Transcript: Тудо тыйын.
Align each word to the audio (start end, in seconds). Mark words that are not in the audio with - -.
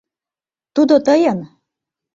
Тудо 0.75 0.95
тыйын. 1.05 1.39